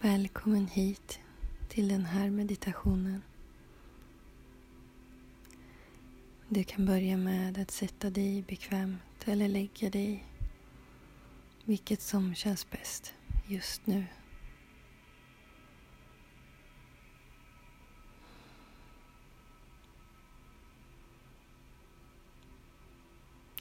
Välkommen 0.00 0.66
hit 0.66 1.20
till 1.68 1.88
den 1.88 2.04
här 2.04 2.30
meditationen. 2.30 3.22
Du 6.48 6.64
kan 6.64 6.86
börja 6.86 7.16
med 7.16 7.58
att 7.58 7.70
sätta 7.70 8.10
dig 8.10 8.42
bekvämt 8.42 9.00
eller 9.24 9.48
lägga 9.48 9.90
dig 9.90 10.24
vilket 11.64 12.02
som 12.02 12.34
känns 12.34 12.70
bäst 12.70 13.14
just 13.46 13.86
nu. 13.86 14.06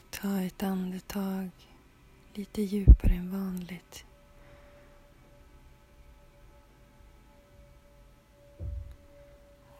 Ta 0.10 0.42
ett 0.42 0.64
andetag 0.64 1.50
lite 2.34 2.62
djupare 2.62 3.14
än 3.14 3.32
vanligt. 3.32 4.06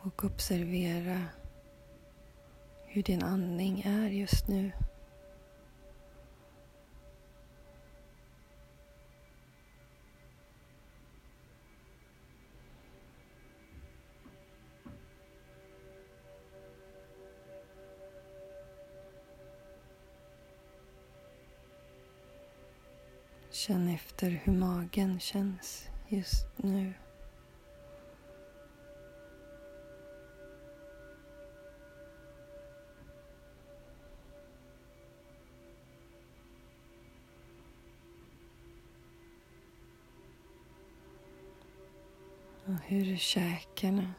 Och 0.08 0.24
observera 0.24 1.26
hur 2.86 3.04
din 3.04 3.24
andning 3.24 3.82
är 3.82 4.10
just 4.10 4.48
nu. 4.48 4.72
Känn 23.52 23.88
efter 23.88 24.30
hur 24.30 24.54
magen 24.54 25.20
känns 25.20 25.88
just 26.08 26.48
nu. 26.58 26.94
Och 42.68 42.80
hur 42.86 43.14
är 43.14 43.18
käkarna? 43.18 44.14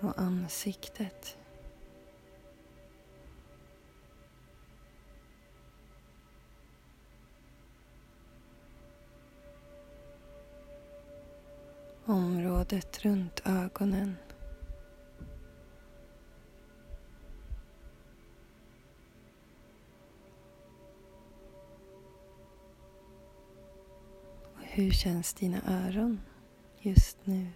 Och 0.00 0.18
ansiktet. 0.18 1.38
Området 12.04 13.04
runt 13.04 13.42
ögonen. 13.44 14.16
Hur 24.76 24.90
känns 24.90 25.34
dina 25.34 25.58
öron 25.66 26.20
just 26.80 27.18
nu? 27.24 27.46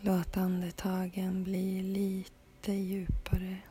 Låt 0.00 0.36
andetagen 0.36 1.44
bli 1.44 1.82
lite 1.82 2.72
djupare. 2.72 3.69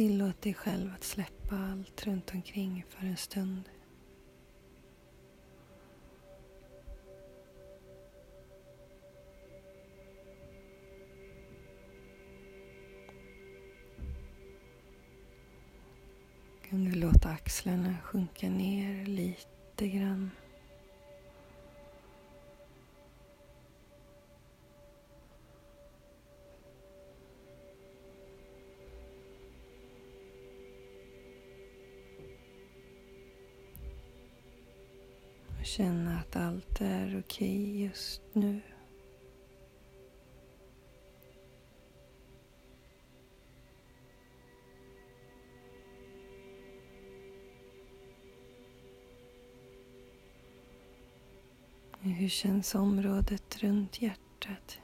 Tillåt 0.00 0.42
dig 0.42 0.54
själv 0.54 0.92
att 0.94 1.04
släppa 1.04 1.56
allt 1.56 2.06
runt 2.06 2.34
omkring 2.34 2.84
för 2.88 3.06
en 3.06 3.16
stund. 3.16 3.68
Kan 16.68 16.84
du 16.84 16.90
låta 16.90 17.28
axlarna 17.28 17.96
sjunka 18.04 18.48
ner 18.50 19.06
lite 19.06 19.88
grann. 19.88 20.30
Känna 35.70 36.18
att 36.18 36.36
allt 36.36 36.80
är 36.80 37.18
okej 37.18 37.82
just 37.82 38.22
nu. 38.32 38.60
Hur 52.00 52.28
känns 52.28 52.74
området 52.74 53.62
runt 53.62 54.02
hjärtat? 54.02 54.78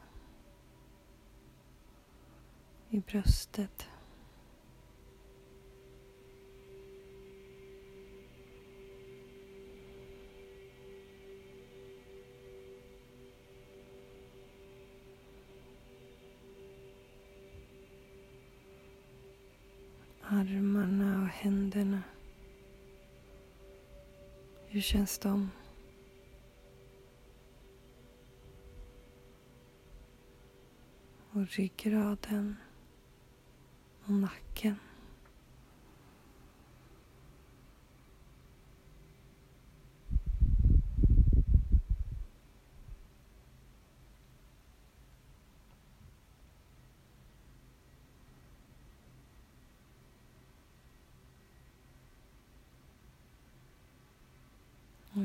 I 2.91 3.01
bröstet? 3.01 3.87
Armarna 20.29 21.23
och 21.23 21.29
händerna. 21.29 22.03
Hur 24.67 24.81
känns 24.81 25.19
de? 25.19 25.51
och 31.37 31.47
ryggraden 31.49 32.57
och 34.05 34.13
nacken. 34.13 34.77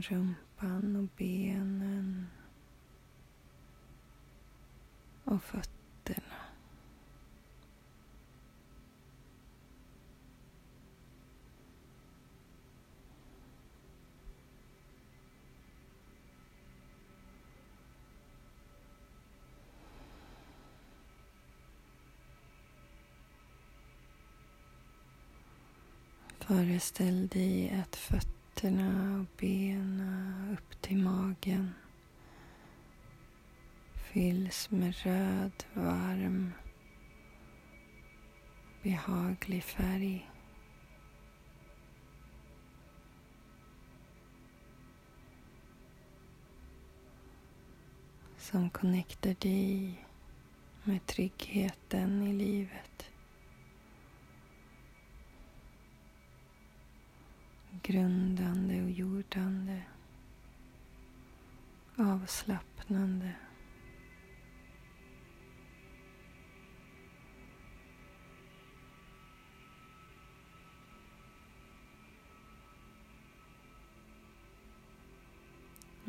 Rumpan 0.01 0.95
och 0.95 1.18
benen 1.18 2.27
och 5.24 5.44
fötterna. 5.44 6.25
Föreställ 26.39 27.27
dig 27.27 27.83
att 27.83 27.95
fötterna 27.95 28.41
fötterna 28.62 29.19
och 29.19 29.25
benen 29.40 30.58
upp 30.58 30.81
till 30.81 30.98
magen 30.98 31.74
fylls 33.94 34.72
med 34.72 34.96
röd, 34.96 35.63
varm, 35.74 36.52
behaglig 38.84 39.63
färg. 39.63 40.28
som 48.38 48.69
connectar 48.69 49.36
dig 49.40 50.06
med 50.84 51.06
tryggheten 51.06 52.22
i 52.22 52.34
livet. 52.34 52.91
Grundande 57.83 58.83
och 58.83 58.92
jordande. 58.92 59.81
Avslappnande. 61.95 63.36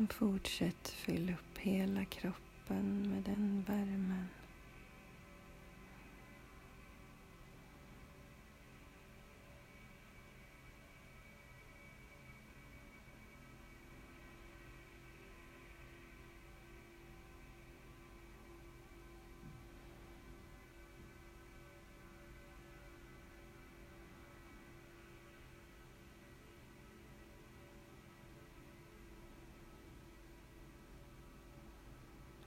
Fortsätt 0.09 0.87
fylla 0.89 1.31
upp 1.31 1.57
hela 1.57 2.05
kroppen 2.05 3.09
med 3.09 3.23
den 3.23 3.63
värmen. 3.67 4.27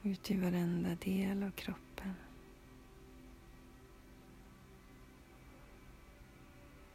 Ut 0.07 0.31
i 0.31 0.37
varenda 0.37 0.95
del 0.95 1.43
av 1.43 1.51
kroppen. 1.51 2.13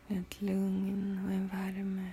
Ett 0.08 0.42
lugn 0.42 1.24
och 1.24 1.32
en 1.32 1.48
värme. 1.48 2.12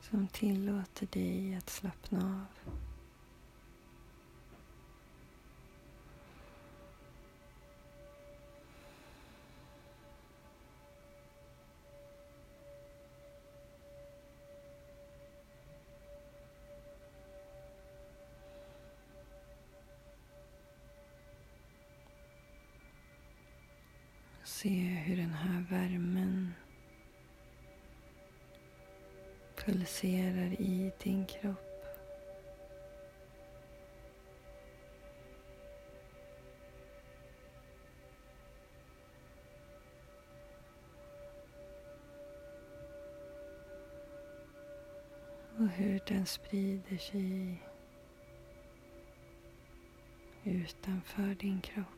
Som 0.00 0.28
tillåter 0.28 1.06
dig 1.06 1.56
att 1.56 1.70
slappna 1.70 2.46
av. 2.66 2.72
Se 24.66 24.72
hur 24.72 25.16
den 25.16 25.30
här 25.30 25.64
värmen 25.70 26.54
pulserar 29.56 30.60
i 30.60 30.92
din 31.02 31.26
kropp. 31.26 31.84
Och 45.58 45.68
hur 45.68 46.00
den 46.06 46.26
sprider 46.26 46.96
sig 46.96 47.62
utanför 50.44 51.34
din 51.34 51.60
kropp. 51.60 51.95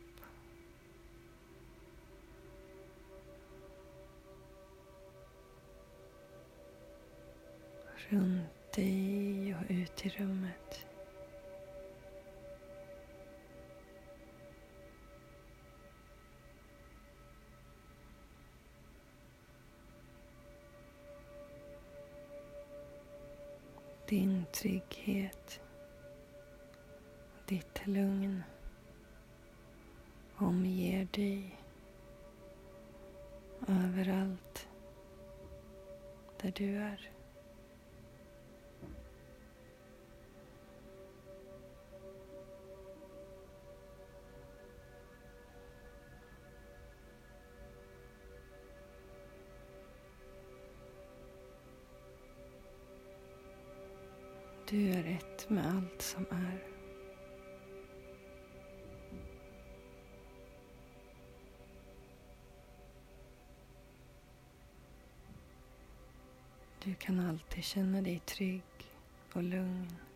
Runt 8.09 8.73
dig 8.75 9.55
och 9.55 9.65
ut 9.69 10.07
i 10.07 10.09
rummet. 10.09 10.85
Din 24.09 24.45
trygghet 24.53 25.61
ditt 27.49 27.87
lugn 27.87 28.43
omger 30.37 31.09
dig 31.11 31.61
överallt 33.69 34.69
där 36.43 36.53
du 36.57 36.77
är. 36.77 37.18
Du 54.71 54.91
är 54.91 55.19
ett 55.19 55.51
med 55.51 55.67
allt 55.67 56.03
som 56.03 56.27
är. 56.31 56.59
Du 66.85 66.95
kan 66.95 67.21
alltid 67.21 67.65
känna 67.65 68.03
dig 68.03 68.19
trygg 68.19 68.63
och 69.33 69.43
lugn. 69.43 70.08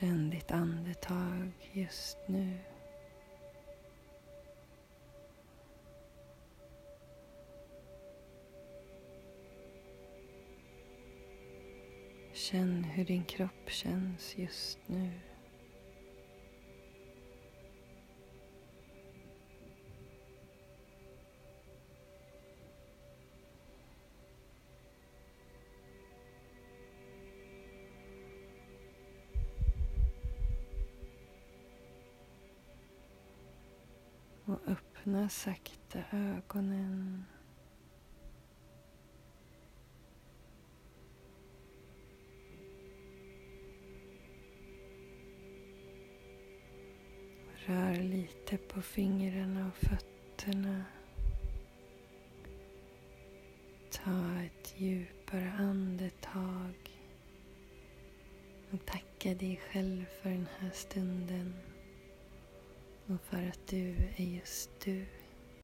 Känn 0.00 0.30
ditt 0.30 0.50
andetag 0.50 1.52
just 1.72 2.18
nu. 2.26 2.58
Känn 12.32 12.84
hur 12.84 13.04
din 13.04 13.24
kropp 13.24 13.70
känns 13.70 14.38
just 14.38 14.78
nu. 14.86 15.29
Öppna 35.00 35.28
sakta 35.28 35.98
ögonen. 36.12 37.24
Rör 47.66 47.94
lite 47.94 48.56
på 48.56 48.82
fingrarna 48.82 49.66
och 49.66 49.88
fötterna. 49.88 50.84
Ta 53.90 54.42
ett 54.42 54.74
djupare 54.76 55.52
andetag. 55.58 56.74
Och 58.70 58.86
tacka 58.86 59.34
dig 59.34 59.60
själv 59.72 60.04
för 60.22 60.30
den 60.30 60.48
här 60.58 60.70
stunden 60.70 61.69
och 63.14 63.20
för 63.20 63.48
att 63.48 63.66
du 63.66 63.94
är 64.16 64.24
just 64.24 64.70
du. 64.84 65.06